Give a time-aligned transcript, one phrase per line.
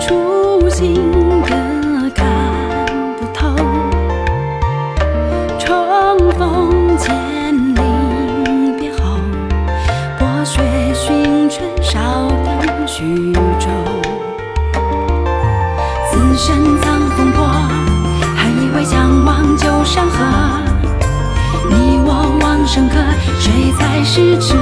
[0.00, 0.94] 初心
[1.42, 2.26] 的看
[3.18, 3.54] 不透，
[5.58, 7.14] 重逢前，
[7.74, 9.20] 临别后，
[10.18, 10.62] 博雪
[10.94, 12.00] 寻春，烧
[12.44, 13.68] 灯徐州，
[16.10, 17.46] 此身藏风波，
[18.34, 20.24] 还以为相忘旧山河，
[21.68, 22.94] 你我往生客，
[23.38, 24.56] 谁才是痴？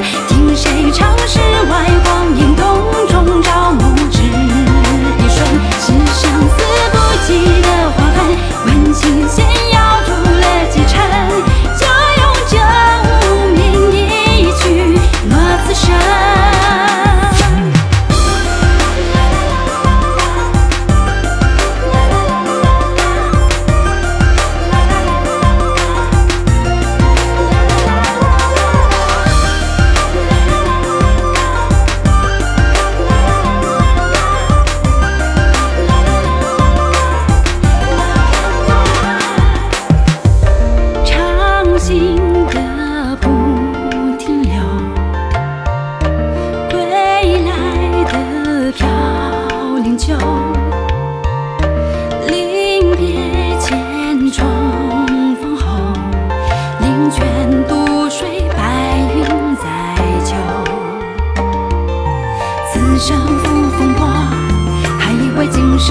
[0.00, 0.21] home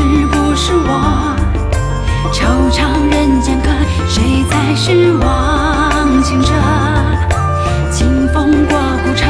[0.01, 1.35] 是不是我？
[2.34, 2.79] 惆怅
[3.12, 3.69] 人间客
[4.07, 6.47] 谁才是忘情者
[7.91, 9.28] 清风过故城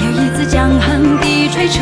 [0.00, 1.80] 又一次将横笛吹彻